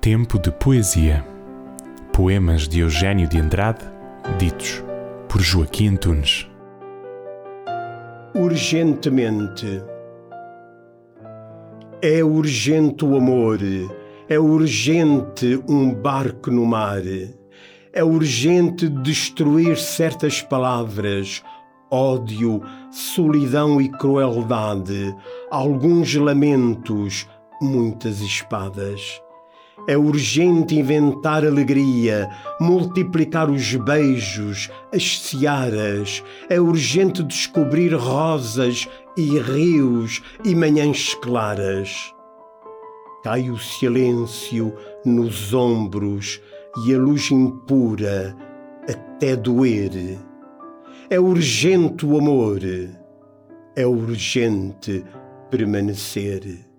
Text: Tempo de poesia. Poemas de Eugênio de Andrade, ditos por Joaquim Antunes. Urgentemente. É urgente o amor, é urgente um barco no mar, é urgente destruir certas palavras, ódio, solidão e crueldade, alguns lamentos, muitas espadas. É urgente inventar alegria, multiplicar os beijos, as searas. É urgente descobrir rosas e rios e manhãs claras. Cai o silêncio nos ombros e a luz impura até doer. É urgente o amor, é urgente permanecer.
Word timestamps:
Tempo 0.00 0.38
de 0.38 0.50
poesia. 0.50 1.22
Poemas 2.10 2.66
de 2.66 2.80
Eugênio 2.80 3.28
de 3.28 3.38
Andrade, 3.38 3.84
ditos 4.38 4.82
por 5.28 5.42
Joaquim 5.42 5.88
Antunes. 5.88 6.48
Urgentemente. 8.34 9.84
É 12.00 12.24
urgente 12.24 13.04
o 13.04 13.14
amor, 13.14 13.58
é 14.26 14.40
urgente 14.40 15.62
um 15.68 15.92
barco 15.92 16.50
no 16.50 16.64
mar, 16.64 17.02
é 17.92 18.02
urgente 18.02 18.88
destruir 18.88 19.76
certas 19.76 20.40
palavras, 20.40 21.42
ódio, 21.90 22.62
solidão 22.90 23.78
e 23.78 23.90
crueldade, 23.90 25.14
alguns 25.50 26.14
lamentos, 26.14 27.28
muitas 27.60 28.22
espadas. 28.22 29.20
É 29.86 29.96
urgente 29.96 30.74
inventar 30.78 31.44
alegria, 31.44 32.30
multiplicar 32.60 33.50
os 33.50 33.74
beijos, 33.74 34.70
as 34.92 35.18
searas. 35.18 36.22
É 36.48 36.60
urgente 36.60 37.22
descobrir 37.22 37.94
rosas 37.94 38.88
e 39.16 39.38
rios 39.38 40.22
e 40.44 40.54
manhãs 40.54 41.14
claras. 41.14 42.14
Cai 43.22 43.50
o 43.50 43.58
silêncio 43.58 44.74
nos 45.04 45.52
ombros 45.52 46.40
e 46.86 46.94
a 46.94 46.98
luz 46.98 47.30
impura 47.30 48.36
até 48.88 49.36
doer. 49.36 50.18
É 51.08 51.18
urgente 51.18 52.06
o 52.06 52.16
amor, 52.16 52.60
é 53.76 53.86
urgente 53.86 55.04
permanecer. 55.50 56.69